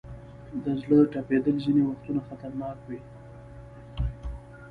[0.63, 2.99] د زړه ټپېدل ځینې وختونه خطرناک وي.